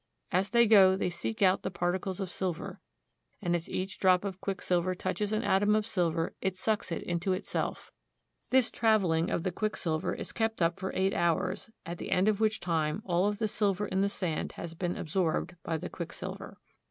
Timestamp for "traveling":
8.71-9.29